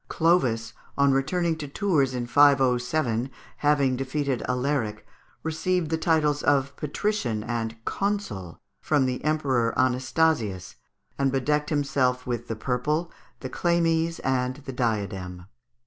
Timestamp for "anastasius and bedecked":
9.77-11.69